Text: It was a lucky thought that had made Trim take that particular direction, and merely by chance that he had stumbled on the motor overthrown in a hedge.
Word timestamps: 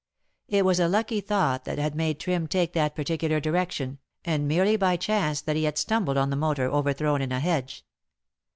It 0.47 0.65
was 0.65 0.79
a 0.79 0.87
lucky 0.87 1.21
thought 1.21 1.63
that 1.65 1.77
had 1.77 1.93
made 1.93 2.19
Trim 2.19 2.47
take 2.47 2.73
that 2.73 2.95
particular 2.95 3.39
direction, 3.39 3.99
and 4.25 4.47
merely 4.47 4.75
by 4.75 4.97
chance 4.97 5.41
that 5.41 5.55
he 5.55 5.65
had 5.65 5.77
stumbled 5.77 6.17
on 6.17 6.31
the 6.31 6.35
motor 6.35 6.65
overthrown 6.67 7.21
in 7.21 7.31
a 7.31 7.39
hedge. 7.39 7.85